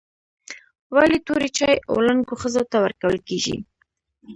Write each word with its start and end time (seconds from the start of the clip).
ولي 0.95 1.19
توري 1.27 1.49
چای 1.57 1.75
و 1.91 1.95
لنګو 2.07 2.35
ښځو 2.41 2.63
ته 2.71 2.77
ورکول 2.85 3.17
کیږي؟ 3.27 3.55